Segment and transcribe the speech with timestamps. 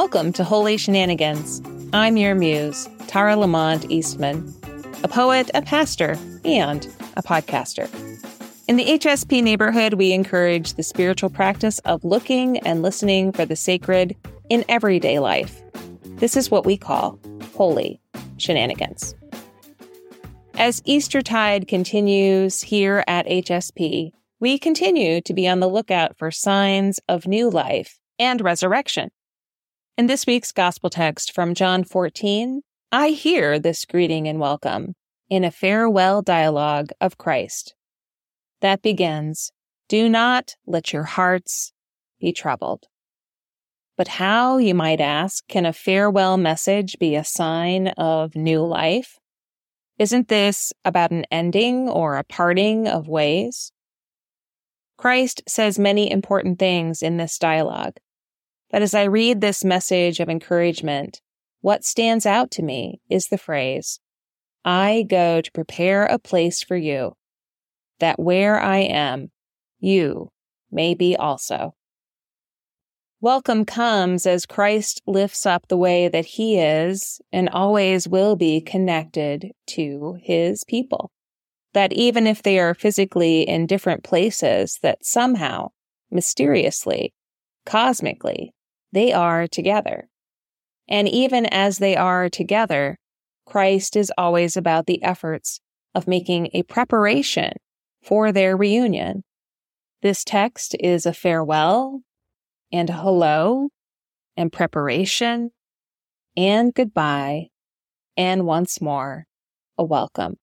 [0.00, 1.60] Welcome to Holy Shenanigans.
[1.92, 4.54] I'm your muse, Tara Lamont Eastman,
[5.02, 7.90] a poet, a pastor, and a podcaster.
[8.68, 13.56] In the HSP neighborhood, we encourage the spiritual practice of looking and listening for the
[13.56, 14.14] sacred
[14.48, 15.60] in everyday life.
[16.04, 17.18] This is what we call
[17.56, 18.00] holy
[18.36, 19.16] shenanigans.
[20.54, 27.00] As Eastertide continues here at HSP, we continue to be on the lookout for signs
[27.08, 29.10] of new life and resurrection.
[29.98, 34.94] In this week's gospel text from John 14, I hear this greeting and welcome
[35.28, 37.74] in a farewell dialogue of Christ.
[38.60, 39.50] That begins,
[39.88, 41.72] Do not let your hearts
[42.20, 42.84] be troubled.
[43.96, 49.18] But how, you might ask, can a farewell message be a sign of new life?
[49.98, 53.72] Isn't this about an ending or a parting of ways?
[54.96, 57.96] Christ says many important things in this dialogue.
[58.70, 61.22] But as I read this message of encouragement,
[61.60, 63.98] what stands out to me is the phrase,
[64.64, 67.14] I go to prepare a place for you,
[67.98, 69.30] that where I am,
[69.80, 70.30] you
[70.70, 71.74] may be also.
[73.20, 78.60] Welcome comes as Christ lifts up the way that he is and always will be
[78.60, 81.10] connected to his people.
[81.72, 85.70] That even if they are physically in different places, that somehow,
[86.10, 87.12] mysteriously,
[87.66, 88.54] cosmically,
[88.92, 90.08] they are together.
[90.88, 92.98] And even as they are together,
[93.46, 95.60] Christ is always about the efforts
[95.94, 97.52] of making a preparation
[98.02, 99.24] for their reunion.
[100.02, 102.02] This text is a farewell
[102.72, 103.70] and a hello
[104.36, 105.50] and preparation
[106.36, 107.48] and goodbye
[108.16, 109.26] and once more
[109.76, 110.36] a welcome.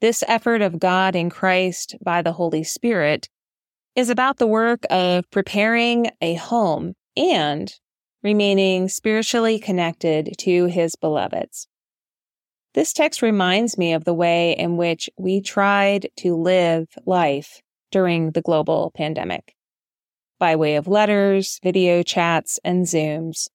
[0.00, 3.28] This effort of God in Christ by the Holy Spirit
[3.96, 7.74] is about the work of preparing a home and
[8.22, 11.66] remaining spiritually connected to his beloveds.
[12.74, 18.30] This text reminds me of the way in which we tried to live life during
[18.30, 19.54] the global pandemic.
[20.38, 23.48] By way of letters, video chats, and Zooms,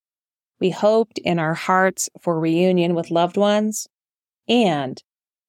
[0.60, 3.86] we hoped in our hearts for reunion with loved ones,
[4.46, 5.02] and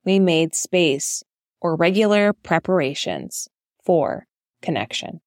[0.05, 1.23] we made space
[1.59, 3.49] or regular preparations
[3.83, 4.27] for
[4.61, 5.19] connection.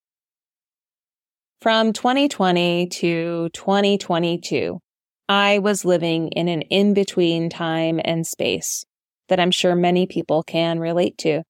[1.61, 4.79] From 2020 to 2022,
[5.29, 8.85] I was living in an in between time and space
[9.29, 11.43] that I'm sure many people can relate to.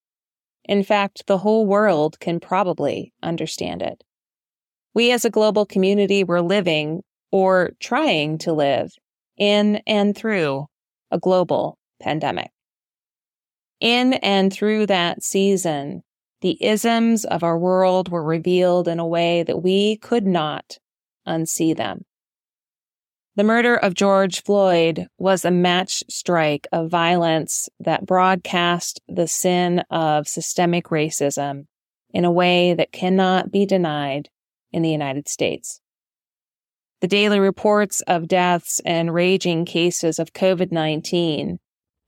[0.64, 4.02] In fact, the whole world can probably understand it.
[4.94, 8.90] We as a global community were living or trying to live
[9.36, 10.68] in and through
[11.10, 12.50] a global pandemic.
[13.78, 16.02] In and through that season,
[16.40, 20.78] the isms of our world were revealed in a way that we could not
[21.26, 22.04] unsee them.
[23.36, 29.84] The murder of George Floyd was a match strike of violence that broadcast the sin
[29.90, 31.66] of systemic racism
[32.10, 34.28] in a way that cannot be denied
[34.72, 35.80] in the United States.
[37.00, 41.60] The daily reports of deaths and raging cases of COVID 19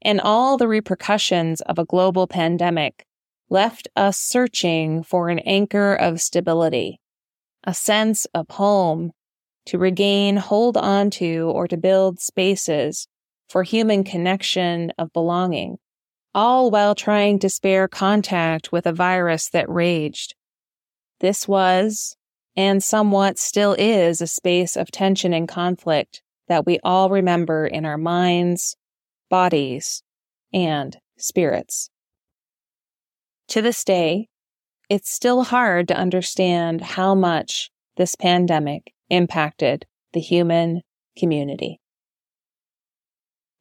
[0.03, 3.07] and all the repercussions of a global pandemic
[3.51, 7.01] left us searching for an anchor of stability,
[7.65, 9.11] a sense of home
[9.67, 13.07] to regain, hold on to, or to build spaces
[13.49, 15.77] for human connection of belonging,
[16.33, 20.35] all while trying to spare contact with a virus that raged.
[21.19, 22.17] This was,
[22.57, 27.85] and somewhat still is, a space of tension and conflict that we all remember in
[27.85, 28.77] our minds,
[29.29, 30.03] bodies,
[30.53, 31.91] and spirits.
[33.51, 34.29] To this day,
[34.89, 40.83] it's still hard to understand how much this pandemic impacted the human
[41.19, 41.81] community.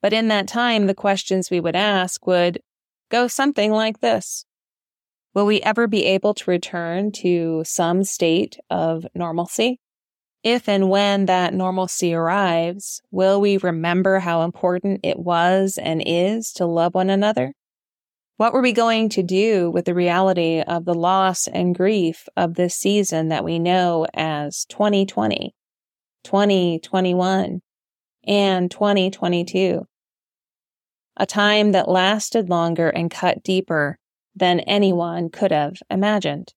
[0.04, 2.60] But in that time, the questions we would ask would
[3.10, 4.46] go something like this.
[5.34, 9.80] Will we ever be able to return to some state of normalcy?
[10.44, 16.54] If and when that normalcy arrives, will we remember how important it was and is
[16.54, 17.54] to love one another?
[18.40, 22.54] What were we going to do with the reality of the loss and grief of
[22.54, 25.54] this season that we know as 2020,
[26.24, 27.60] 2021,
[28.26, 29.86] and 2022?
[31.18, 33.98] A time that lasted longer and cut deeper
[34.34, 36.54] than anyone could have imagined.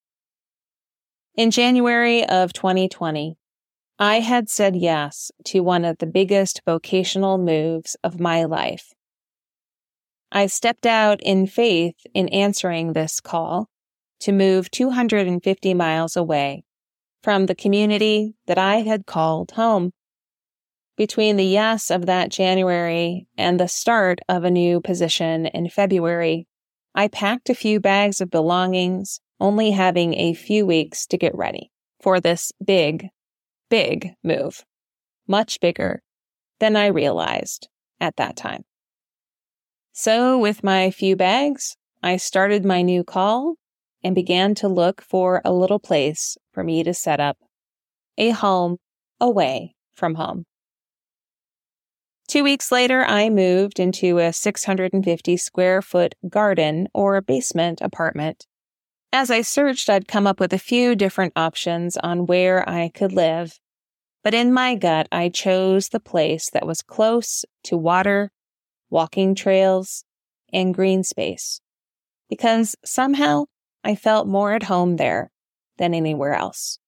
[1.35, 3.37] In January of 2020,
[3.99, 8.93] I had said yes to one of the biggest vocational moves of my life
[10.35, 13.69] I stepped out in faith in answering this call
[14.21, 16.65] to move 250 miles away
[17.23, 19.93] from the community that I had called home.
[20.97, 26.47] Between the yes of that January and the start of a new position in February,
[26.95, 31.71] I packed a few bags of belongings, only having a few weeks to get ready
[32.01, 33.09] for this big,
[33.69, 34.65] big move.
[35.29, 36.03] Much bigger
[36.59, 37.69] than I realized
[38.01, 38.65] at that time.
[39.95, 43.57] So, with my few bags, I started my new call
[44.03, 47.37] and began to look for a little place for me to set up
[48.17, 48.79] a home
[49.21, 50.45] away from home.
[52.27, 58.47] Two weeks later, I moved into a 650 square foot garden or basement apartment.
[59.13, 63.13] As I searched, I'd come up with a few different options on where I could
[63.13, 63.61] live.
[64.25, 68.31] But in my gut, I chose the place that was close to water
[68.93, 70.05] walking trails,
[70.53, 71.61] and green space
[72.29, 73.45] because somehow
[73.83, 75.31] I felt more at home there
[75.79, 76.79] than anywhere else.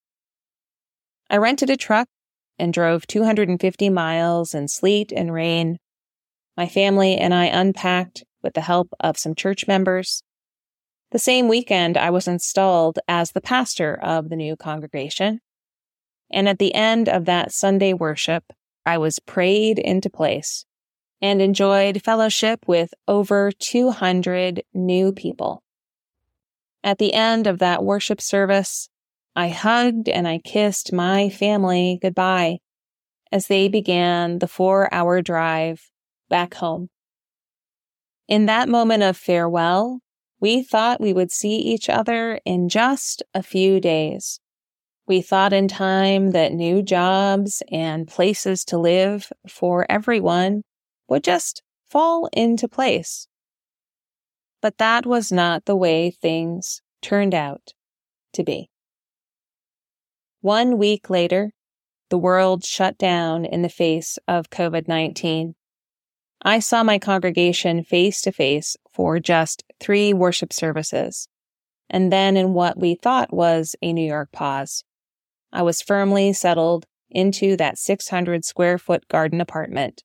[1.28, 2.08] I rented a truck
[2.58, 5.78] and drove 250 miles in sleet and rain.
[6.56, 10.22] My family and I unpacked with the help of some church members.
[11.10, 15.40] The same weekend, I was installed as the pastor of the new congregation.
[16.30, 18.44] And at the end of that Sunday worship,
[18.86, 20.64] I was prayed into place
[21.24, 25.62] and enjoyed fellowship with over 200 new people.
[26.82, 28.90] At the end of that worship service,
[29.34, 32.58] I hugged and I kissed my family goodbye
[33.32, 35.90] as they began the four hour drive
[36.28, 36.90] back home.
[38.28, 40.00] In that moment of farewell,
[40.40, 44.40] we thought we would see each other in just a few days.
[45.06, 50.64] We thought in time that new jobs and places to live for everyone
[51.08, 53.28] would just fall into place.
[54.60, 57.72] But that was not the way things turned out
[58.32, 58.70] to be.
[60.40, 61.52] One week later,
[62.10, 65.54] the world shut down in the face of COVID 19.
[66.42, 71.28] I saw my congregation face to face for just three worship services,
[71.88, 74.84] and then in what we thought was a New York pause.
[75.52, 80.02] I was firmly settled into that 600 square foot garden apartment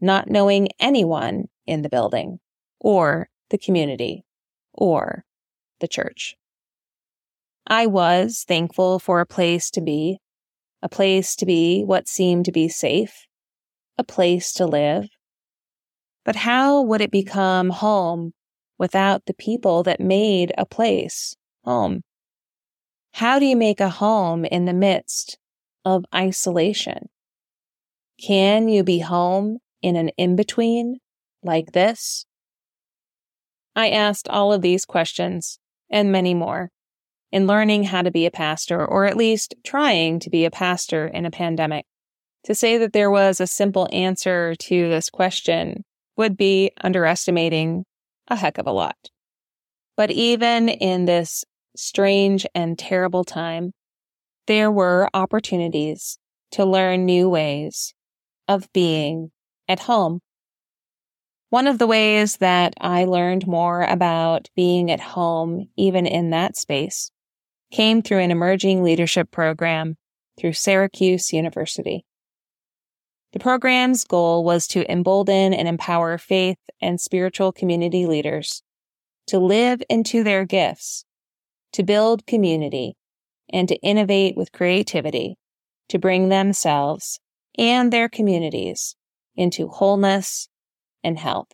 [0.00, 2.38] not knowing anyone in the building
[2.80, 4.24] or the community
[4.72, 5.24] or
[5.80, 6.36] the church.
[7.66, 10.18] I was thankful for a place to be,
[10.82, 13.26] a place to be what seemed to be safe,
[13.98, 15.08] a place to live.
[16.24, 18.32] But how would it become home
[18.78, 22.02] without the people that made a place home?
[23.12, 25.38] How do you make a home in the midst
[25.84, 27.08] of isolation?
[28.20, 30.98] Can you be home in an in between
[31.42, 32.26] like this?
[33.76, 35.58] I asked all of these questions
[35.90, 36.70] and many more
[37.30, 41.06] in learning how to be a pastor, or at least trying to be a pastor
[41.06, 41.84] in a pandemic.
[42.44, 45.84] To say that there was a simple answer to this question
[46.16, 47.84] would be underestimating
[48.28, 48.96] a heck of a lot.
[49.96, 51.44] But even in this
[51.76, 53.72] strange and terrible time,
[54.46, 56.18] there were opportunities
[56.52, 57.94] to learn new ways
[58.46, 59.30] of being
[59.68, 60.20] at home.
[61.50, 66.56] One of the ways that I learned more about being at home, even in that
[66.56, 67.10] space,
[67.72, 69.96] came through an emerging leadership program
[70.38, 72.04] through Syracuse University.
[73.32, 78.62] The program's goal was to embolden and empower faith and spiritual community leaders
[79.26, 81.04] to live into their gifts,
[81.72, 82.96] to build community,
[83.50, 85.36] and to innovate with creativity
[85.88, 87.18] to bring themselves
[87.56, 88.94] and their communities
[89.38, 90.48] into wholeness
[91.02, 91.48] and health.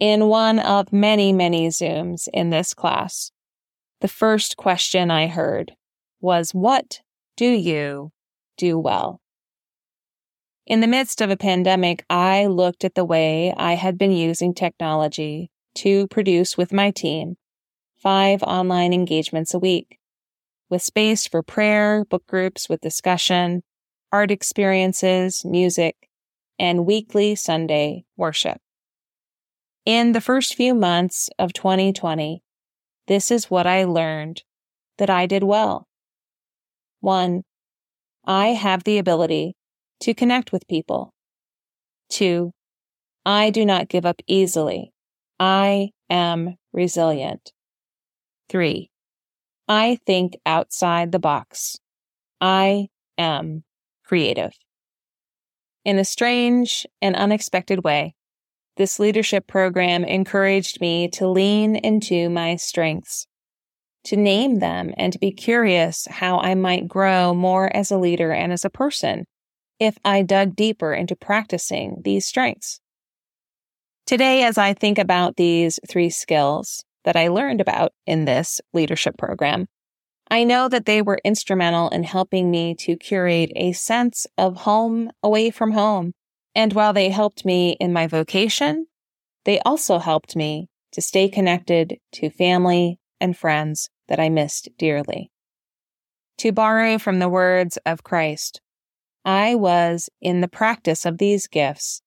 [0.00, 3.32] In one of many, many Zooms in this class,
[4.00, 5.72] the first question I heard
[6.20, 7.00] was, What
[7.36, 8.12] do you
[8.56, 9.20] do well?
[10.66, 14.54] In the midst of a pandemic, I looked at the way I had been using
[14.54, 17.36] technology to produce with my team
[17.96, 19.98] five online engagements a week,
[20.68, 23.62] with space for prayer, book groups with discussion,
[24.12, 26.05] art experiences, music,
[26.58, 28.58] and weekly Sunday worship.
[29.84, 32.42] In the first few months of 2020,
[33.06, 34.42] this is what I learned
[34.98, 35.86] that I did well.
[37.00, 37.44] One,
[38.24, 39.54] I have the ability
[40.00, 41.14] to connect with people.
[42.08, 42.52] Two,
[43.24, 44.92] I do not give up easily.
[45.38, 47.52] I am resilient.
[48.48, 48.90] Three,
[49.68, 51.78] I think outside the box.
[52.40, 53.64] I am
[54.04, 54.52] creative.
[55.86, 58.16] In a strange and unexpected way,
[58.76, 63.28] this leadership program encouraged me to lean into my strengths,
[64.02, 68.32] to name them and to be curious how I might grow more as a leader
[68.32, 69.26] and as a person
[69.78, 72.80] if I dug deeper into practicing these strengths.
[74.06, 79.16] Today, as I think about these three skills, that I learned about in this leadership
[79.16, 79.68] program,
[80.28, 85.10] I know that they were instrumental in helping me to curate a sense of home
[85.22, 86.12] away from home.
[86.54, 88.86] And while they helped me in my vocation,
[89.44, 95.30] they also helped me to stay connected to family and friends that I missed dearly.
[96.38, 98.60] To borrow from the words of Christ,
[99.24, 102.02] I was in the practice of these gifts,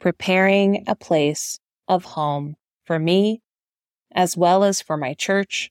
[0.00, 3.42] preparing a place of home for me
[4.12, 5.70] as well as for my church,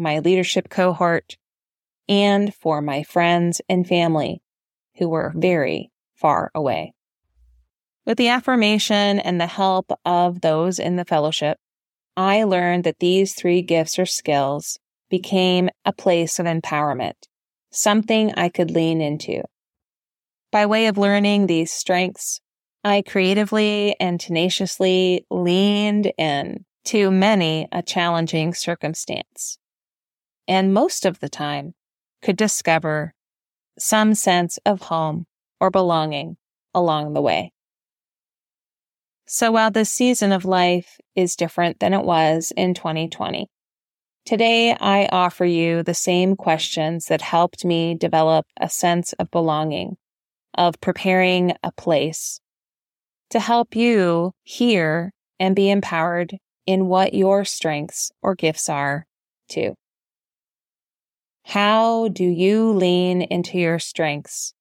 [0.00, 1.36] my leadership cohort,
[2.08, 4.42] and for my friends and family
[4.96, 6.92] who were very far away.
[8.06, 11.58] With the affirmation and the help of those in the fellowship,
[12.16, 14.78] I learned that these three gifts or skills
[15.08, 17.28] became a place of empowerment,
[17.70, 19.42] something I could lean into.
[20.50, 22.40] By way of learning these strengths,
[22.82, 29.58] I creatively and tenaciously leaned in to many a challenging circumstance,
[30.50, 31.74] and most of the time
[32.22, 33.14] could discover
[33.78, 35.24] some sense of home
[35.60, 36.36] or belonging
[36.74, 37.52] along the way.
[39.28, 43.46] So while this season of life is different than it was in 2020,
[44.26, 49.98] today I offer you the same questions that helped me develop a sense of belonging,
[50.58, 52.40] of preparing a place
[53.30, 59.06] to help you hear and be empowered in what your strengths or gifts are
[59.48, 59.76] too.
[61.44, 64.54] How do you lean into your strengths,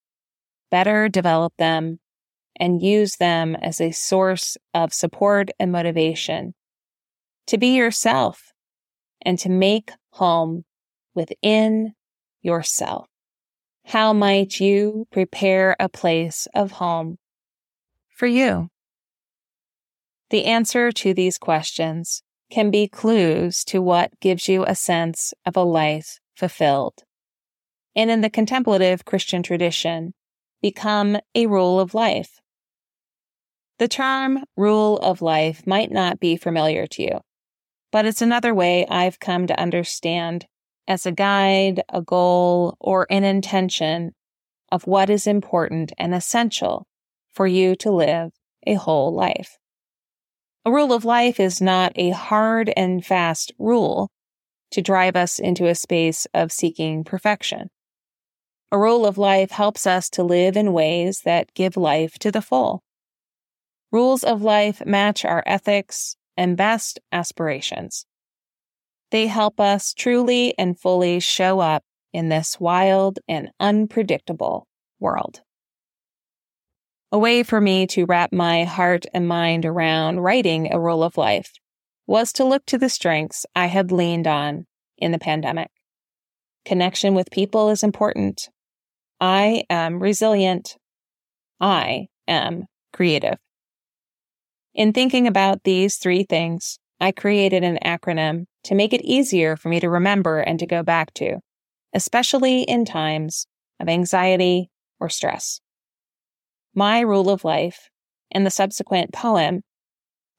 [0.71, 2.00] better develop them,
[2.55, 6.53] and use them as a source of support and motivation
[7.48, 8.51] to be yourself
[9.21, 10.65] and to make home
[11.13, 11.93] within
[12.41, 13.07] yourself?
[13.86, 17.17] How might you prepare a place of home
[18.09, 18.69] for you?
[20.29, 22.21] The answer to these questions
[22.51, 27.03] can be clues to what gives you a sense of a life fulfilled.
[27.96, 30.13] And in the contemplative Christian tradition,
[30.62, 32.39] become a rule of life.
[33.77, 37.19] The term rule of life might not be familiar to you,
[37.91, 40.46] but it's another way I've come to understand
[40.88, 44.12] as a guide, a goal, or an intention
[44.72, 46.88] of what is important and essential
[47.31, 48.31] for you to live
[48.65, 49.58] a whole life.
[50.65, 54.10] A rule of life is not a hard and fast rule
[54.71, 57.69] to drive us into a space of seeking perfection.
[58.71, 62.41] A rule of life helps us to live in ways that give life to the
[62.41, 62.83] full.
[63.91, 68.05] Rules of life match our ethics and best aspirations.
[69.11, 71.83] They help us truly and fully show up
[72.13, 74.67] in this wild and unpredictable
[74.99, 75.41] world.
[77.11, 81.17] A way for me to wrap my heart and mind around writing a rule of
[81.17, 81.53] life
[82.10, 84.66] was to look to the strengths I had leaned on
[84.98, 85.70] in the pandemic.
[86.66, 88.50] Connection with people is important.
[89.22, 90.75] I am resilient.
[91.62, 93.38] I am creative.
[94.74, 99.70] In thinking about these three things, I created an acronym to make it easier for
[99.70, 101.38] me to remember and to go back to,
[101.94, 103.46] especially in times
[103.80, 105.62] of anxiety or stress.
[106.74, 107.92] My rule of life
[108.32, 109.62] and the subsequent poem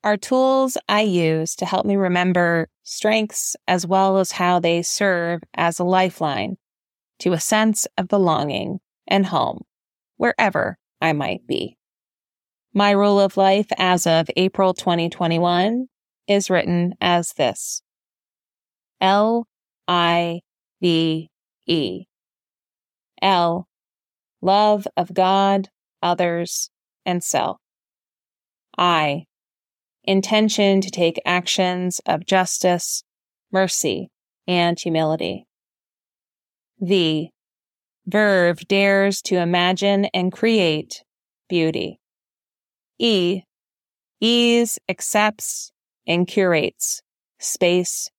[0.03, 5.41] are tools I use to help me remember strengths as well as how they serve
[5.53, 6.57] as a lifeline
[7.19, 9.61] to a sense of belonging and home,
[10.17, 11.77] wherever I might be.
[12.73, 15.87] My rule of life as of April 2021
[16.27, 17.81] is written as this
[18.99, 19.47] L
[19.87, 20.41] I
[20.81, 21.29] V
[21.67, 22.05] E.
[23.21, 23.67] L,
[24.41, 25.69] love of God,
[26.01, 26.71] others,
[27.05, 27.57] and self.
[28.77, 29.25] I,
[30.03, 33.03] intention to take actions of justice,
[33.51, 34.09] mercy,
[34.47, 35.45] and humility.
[36.79, 37.31] V,
[38.05, 41.03] verve dares to imagine and create
[41.47, 41.99] beauty.
[42.97, 43.43] E,
[44.19, 45.71] ease accepts
[46.07, 47.01] and curates
[47.39, 48.09] space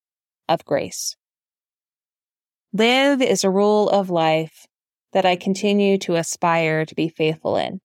[0.49, 1.17] of grace.
[2.73, 4.67] Live is a rule of life
[5.13, 7.81] that I continue to aspire to be faithful in.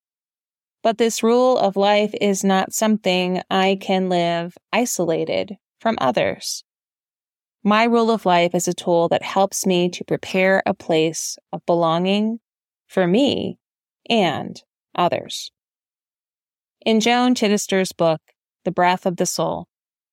[0.88, 6.64] But this rule of life is not something I can live isolated from others.
[7.62, 11.66] My rule of life is a tool that helps me to prepare a place of
[11.66, 12.40] belonging
[12.88, 13.60] for me
[14.10, 14.64] and
[14.96, 15.52] others.
[16.86, 18.22] In Joan Chittister's book,
[18.64, 19.68] The Breath of the Soul,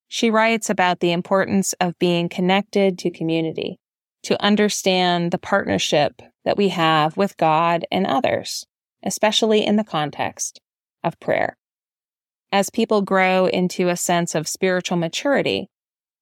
[0.08, 3.78] she writes about the importance of being connected to community,
[4.24, 8.66] to understand the partnership that we have with God and others,
[9.04, 10.60] especially in the context
[11.02, 11.56] of prayer.
[12.50, 15.68] As people grow into a sense of spiritual maturity,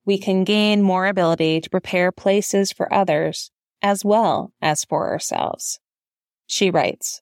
[0.04, 5.78] we can gain more ability to prepare places for others as well as for ourselves.
[6.46, 7.20] She writes,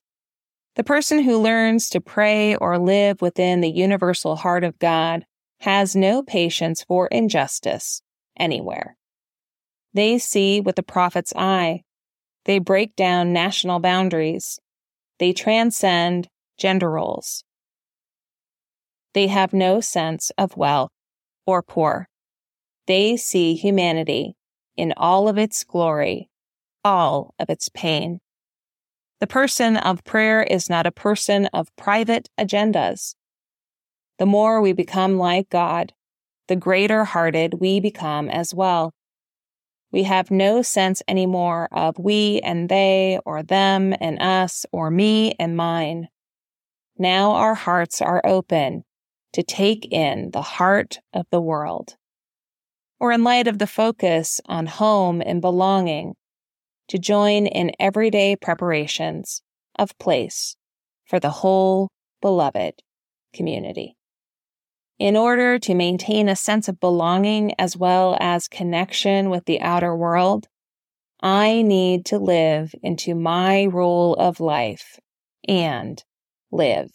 [0.76, 5.26] the person who learns to pray or live within the universal heart of God
[5.60, 8.02] has no patience for injustice
[8.38, 8.96] anywhere.
[9.92, 11.82] They see with the prophet's eye.
[12.44, 14.58] They break down national boundaries.
[15.20, 17.44] They transcend gender roles.
[19.12, 20.90] They have no sense of wealth
[21.46, 22.08] or poor.
[22.86, 24.34] They see humanity
[24.78, 26.30] in all of its glory,
[26.82, 28.20] all of its pain.
[29.20, 33.14] The person of prayer is not a person of private agendas.
[34.18, 35.92] The more we become like God,
[36.48, 38.94] the greater hearted we become as well.
[39.92, 45.34] We have no sense anymore of we and they or them and us or me
[45.38, 46.08] and mine.
[46.96, 48.84] Now our hearts are open
[49.32, 51.96] to take in the heart of the world.
[53.00, 56.14] Or in light of the focus on home and belonging,
[56.88, 59.42] to join in everyday preparations
[59.78, 60.56] of place
[61.06, 61.88] for the whole
[62.20, 62.82] beloved
[63.32, 63.96] community.
[65.00, 69.96] In order to maintain a sense of belonging as well as connection with the outer
[69.96, 70.46] world,
[71.22, 75.00] I need to live into my role of life
[75.48, 76.04] and
[76.52, 76.90] live.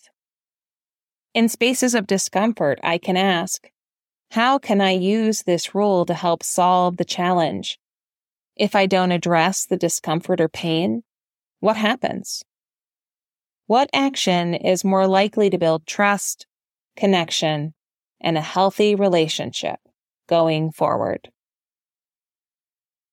[1.33, 3.71] In spaces of discomfort, I can ask,
[4.29, 7.79] how can I use this rule to help solve the challenge
[8.55, 11.01] if I don't address the discomfort or pain,
[11.59, 12.43] what happens?
[13.65, 16.45] What action is more likely to build trust,
[16.95, 17.73] connection,
[18.25, 19.79] and a healthy relationship
[20.27, 21.29] going forward?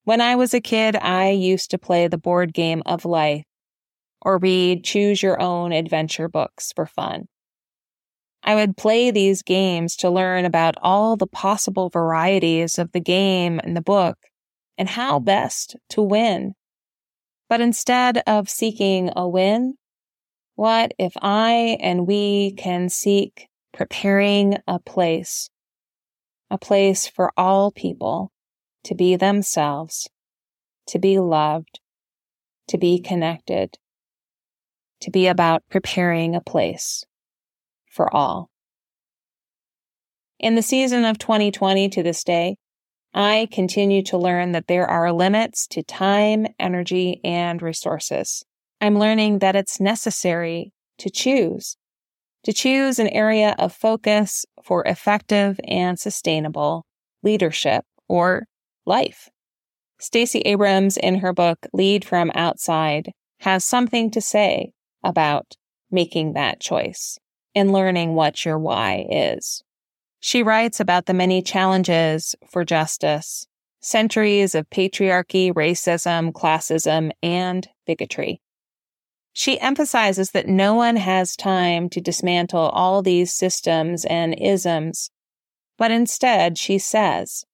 [0.04, 3.44] When I was a kid, I used to play the board game of life
[4.20, 7.28] or read choose your own adventure books for fun.
[8.42, 13.60] I would play these games to learn about all the possible varieties of the game
[13.62, 14.18] and the book
[14.76, 16.54] and how best to win.
[17.48, 19.74] But instead of seeking a win,
[20.56, 25.48] what if I and we can seek preparing a place,
[26.50, 28.30] a place for all people
[28.84, 30.08] to be themselves,
[30.86, 31.80] to be loved,
[32.68, 33.76] to be connected,
[35.00, 37.04] to be about preparing a place
[37.90, 38.50] for all.
[40.38, 42.56] In the season of 2020 to this day,
[43.14, 48.44] I continue to learn that there are limits to time, energy, and resources.
[48.80, 51.76] I'm learning that it's necessary to choose,
[52.44, 56.84] to choose an area of focus for effective and sustainable
[57.22, 58.46] leadership or
[58.84, 59.28] life.
[59.98, 64.72] Stacey Abrams in her book Lead from Outside has something to say
[65.04, 65.56] about
[65.90, 67.18] making that choice
[67.54, 69.62] and learning what your why is.
[70.18, 73.46] She writes about the many challenges for justice,
[73.80, 78.41] centuries of patriarchy, racism, classism, and bigotry.
[79.32, 85.10] She emphasizes that no one has time to dismantle all these systems and isms,
[85.78, 87.44] but instead she says,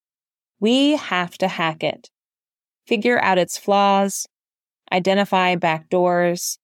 [0.59, 2.09] we have to hack it,
[2.85, 4.27] figure out its flaws,
[4.91, 6.57] identify backdoors,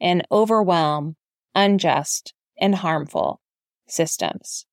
[0.00, 1.16] and overwhelm
[1.54, 3.40] unjust and harmful
[3.88, 4.64] systems.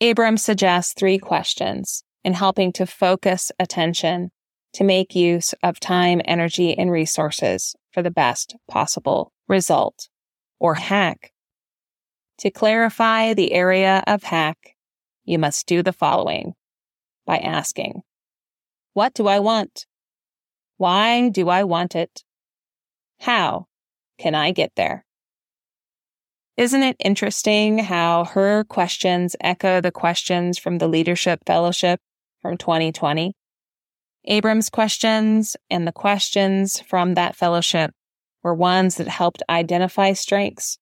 [0.00, 4.30] Abrams suggests three questions in helping to focus attention
[4.74, 10.08] to make use of time, energy, and resources for the best possible result
[10.58, 11.32] or hack.
[12.38, 14.76] To clarify the area of hack,
[15.24, 16.54] you must do the following
[17.26, 18.02] by asking,
[18.92, 19.86] What do I want?
[20.76, 22.22] Why do I want it?
[23.20, 23.66] How
[24.18, 25.04] can I get there?
[26.56, 32.00] Isn't it interesting how her questions echo the questions from the Leadership Fellowship
[32.42, 33.32] from 2020?
[34.28, 37.92] Abrams' questions and the questions from that fellowship
[38.42, 40.78] were ones that helped identify strengths.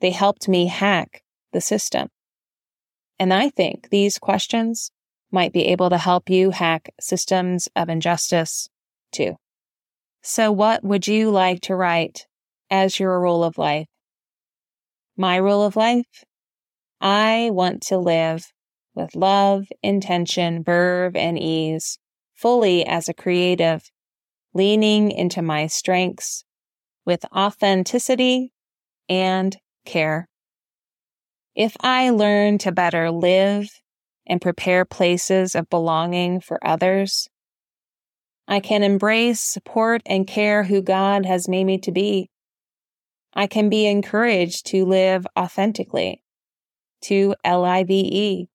[0.00, 2.08] They helped me hack the system.
[3.18, 4.92] And I think these questions
[5.32, 8.68] might be able to help you hack systems of injustice
[9.12, 9.34] too.
[10.22, 12.26] So what would you like to write
[12.70, 13.88] as your rule of life?
[15.16, 16.24] My rule of life?
[17.00, 18.46] I want to live
[18.94, 21.98] with love, intention, verve, and ease,
[22.40, 23.90] fully as a creative,
[24.54, 26.44] leaning into my strengths
[27.04, 28.52] with authenticity
[29.08, 30.28] and care.
[31.54, 33.68] If I learn to better live
[34.26, 37.28] and prepare places of belonging for others,
[38.48, 42.30] I can embrace, support, and care who God has made me to be.
[43.34, 46.22] I can be encouraged to live authentically,
[47.02, 48.48] to L-I-V-E.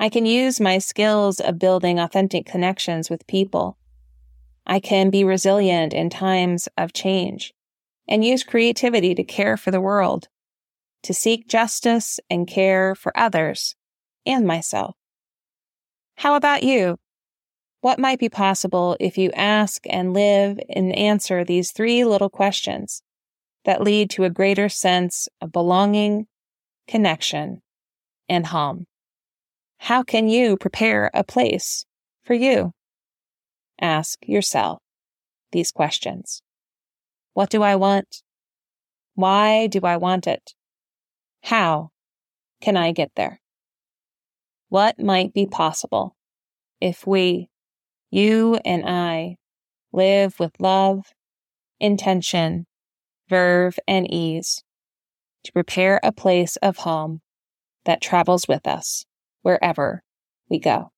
[0.00, 3.76] I can use my skills of building authentic connections with people.
[4.64, 7.52] I can be resilient in times of change
[8.06, 10.28] and use creativity to care for the world,
[11.02, 13.74] to seek justice and care for others
[14.24, 14.94] and myself.
[16.18, 16.98] How about you?
[17.80, 23.02] What might be possible if you ask and live and answer these three little questions
[23.64, 26.28] that lead to a greater sense of belonging,
[26.86, 27.62] connection,
[28.28, 28.86] and home?
[29.78, 31.86] How can you prepare a place
[32.24, 32.72] for you?
[33.80, 34.80] Ask yourself
[35.52, 36.42] these questions.
[37.32, 38.22] What do I want?
[39.14, 40.54] Why do I want it?
[41.44, 41.90] How
[42.60, 43.40] can I get there?
[44.68, 46.16] What might be possible
[46.80, 47.48] if we,
[48.10, 49.36] you and I,
[49.92, 51.06] live with love,
[51.80, 52.66] intention,
[53.28, 54.62] verve, and ease
[55.44, 57.20] to prepare a place of home
[57.84, 59.06] that travels with us
[59.48, 60.02] wherever
[60.50, 60.92] we go?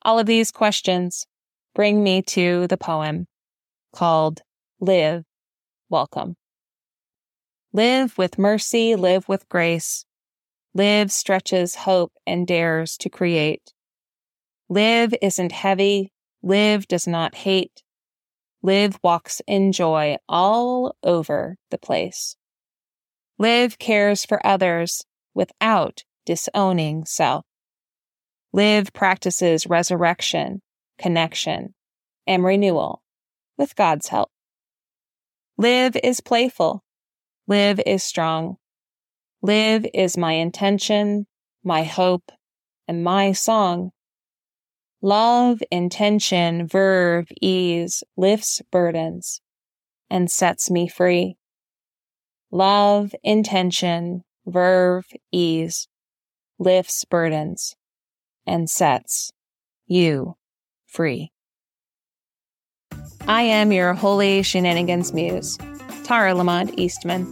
[0.00, 1.26] All of these questions
[1.74, 3.26] bring me to the poem
[3.92, 4.40] called
[4.80, 5.24] Live
[5.90, 6.36] Welcome.
[7.74, 10.06] Live with mercy, live with grace.
[10.72, 13.74] Live stretches hope and dares to create.
[14.70, 16.10] Live isn't heavy.
[16.42, 17.82] Live does not hate.
[18.62, 22.36] Live walks in joy all over the place.
[23.38, 27.44] Live cares for others without disowning self.
[28.52, 30.62] Live practices resurrection,
[30.98, 31.74] connection,
[32.26, 33.02] and renewal
[33.58, 34.30] with God's help.
[35.58, 36.84] Live is playful.
[37.46, 38.56] Live is strong.
[39.42, 41.26] Live is my intention,
[41.62, 42.30] my hope,
[42.88, 43.90] and my song.
[45.02, 49.40] Love, intention, verve, ease lifts burdens
[50.08, 51.36] and sets me free.
[52.50, 55.88] Love, intention, verve, ease
[56.58, 57.76] lifts burdens,
[58.46, 59.32] and sets
[59.86, 60.36] you
[60.86, 61.32] free.
[63.26, 65.58] I am your holy shenanigans muse,
[66.04, 67.24] Tara Lamont Eastman.